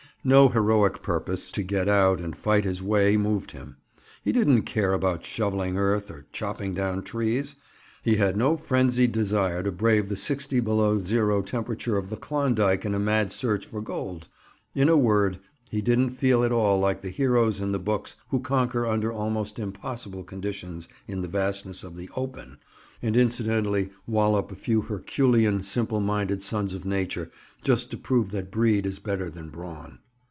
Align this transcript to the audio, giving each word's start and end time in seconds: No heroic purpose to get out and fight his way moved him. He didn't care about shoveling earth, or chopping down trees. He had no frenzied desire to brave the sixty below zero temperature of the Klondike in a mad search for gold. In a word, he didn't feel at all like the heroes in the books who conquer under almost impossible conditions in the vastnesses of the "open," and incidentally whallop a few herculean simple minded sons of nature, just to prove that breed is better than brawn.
No 0.23 0.49
heroic 0.49 1.01
purpose 1.01 1.49
to 1.49 1.63
get 1.63 1.89
out 1.89 2.21
and 2.21 2.37
fight 2.37 2.63
his 2.63 2.79
way 2.83 3.17
moved 3.17 3.49
him. 3.53 3.77
He 4.23 4.31
didn't 4.31 4.65
care 4.69 4.93
about 4.93 5.25
shoveling 5.25 5.77
earth, 5.79 6.11
or 6.11 6.27
chopping 6.31 6.75
down 6.75 7.01
trees. 7.01 7.55
He 8.03 8.17
had 8.17 8.37
no 8.37 8.55
frenzied 8.55 9.13
desire 9.13 9.63
to 9.63 9.71
brave 9.71 10.09
the 10.09 10.15
sixty 10.15 10.59
below 10.59 10.99
zero 10.99 11.41
temperature 11.41 11.97
of 11.97 12.11
the 12.11 12.17
Klondike 12.17 12.85
in 12.85 12.93
a 12.93 12.99
mad 12.99 13.31
search 13.31 13.65
for 13.65 13.81
gold. 13.81 14.27
In 14.75 14.89
a 14.89 14.95
word, 14.95 15.39
he 15.71 15.81
didn't 15.81 16.11
feel 16.11 16.43
at 16.43 16.51
all 16.51 16.79
like 16.79 17.01
the 17.01 17.09
heroes 17.09 17.59
in 17.59 17.71
the 17.71 17.79
books 17.79 18.15
who 18.29 18.41
conquer 18.41 18.85
under 18.85 19.11
almost 19.11 19.57
impossible 19.57 20.23
conditions 20.23 20.87
in 21.07 21.21
the 21.21 21.27
vastnesses 21.27 21.83
of 21.83 21.95
the 21.95 22.11
"open," 22.15 22.59
and 23.01 23.17
incidentally 23.17 23.89
whallop 24.05 24.51
a 24.51 24.55
few 24.55 24.81
herculean 24.81 25.63
simple 25.63 25.99
minded 25.99 26.43
sons 26.43 26.75
of 26.75 26.85
nature, 26.85 27.31
just 27.63 27.89
to 27.89 27.97
prove 27.97 28.29
that 28.29 28.51
breed 28.51 28.85
is 28.85 28.99
better 28.99 29.27
than 29.27 29.49
brawn. 29.49 29.97